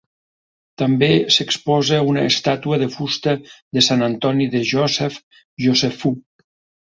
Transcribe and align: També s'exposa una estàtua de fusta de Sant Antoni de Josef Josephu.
També 0.81 1.09
s'exposa 1.35 1.99
una 2.13 2.23
estàtua 2.29 2.79
de 2.83 2.87
fusta 2.95 3.35
de 3.79 3.83
Sant 3.89 4.05
Antoni 4.07 4.49
de 4.57 4.61
Josef 4.73 5.19
Josephu. 5.67 6.15